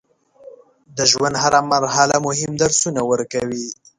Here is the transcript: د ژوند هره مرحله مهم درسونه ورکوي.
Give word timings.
د 0.97 0.99
ژوند 1.11 1.35
هره 1.43 1.59
مرحله 1.73 2.15
مهم 2.27 2.51
درسونه 2.63 3.01
ورکوي. 3.11 3.67